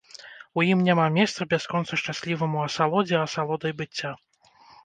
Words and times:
У 0.59 0.63
ім 0.69 0.79
няма 0.87 1.05
месца 1.17 1.47
бясконца 1.51 1.99
шчасліваму 2.03 2.65
асалодзе 2.67 3.21
асалодай 3.27 3.71
быцця. 3.83 4.11